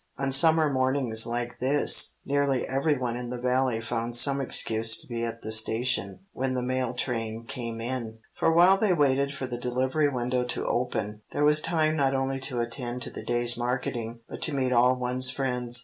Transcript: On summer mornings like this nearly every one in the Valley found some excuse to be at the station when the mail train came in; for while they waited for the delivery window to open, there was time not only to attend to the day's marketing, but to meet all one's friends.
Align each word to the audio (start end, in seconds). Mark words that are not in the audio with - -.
On 0.17 0.31
summer 0.31 0.67
mornings 0.67 1.27
like 1.27 1.59
this 1.59 2.17
nearly 2.25 2.67
every 2.67 2.97
one 2.97 3.15
in 3.15 3.29
the 3.29 3.39
Valley 3.39 3.79
found 3.81 4.15
some 4.15 4.41
excuse 4.41 4.97
to 4.99 5.05
be 5.05 5.23
at 5.23 5.41
the 5.41 5.51
station 5.51 6.21
when 6.31 6.55
the 6.55 6.63
mail 6.63 6.95
train 6.95 7.45
came 7.47 7.79
in; 7.79 8.17
for 8.33 8.51
while 8.51 8.79
they 8.79 8.93
waited 8.93 9.31
for 9.31 9.45
the 9.45 9.59
delivery 9.59 10.09
window 10.09 10.43
to 10.43 10.65
open, 10.65 11.21
there 11.33 11.45
was 11.45 11.61
time 11.61 11.95
not 11.95 12.15
only 12.15 12.39
to 12.39 12.61
attend 12.61 13.03
to 13.03 13.11
the 13.11 13.21
day's 13.23 13.55
marketing, 13.55 14.21
but 14.27 14.41
to 14.41 14.55
meet 14.55 14.71
all 14.73 14.95
one's 14.97 15.29
friends. 15.29 15.79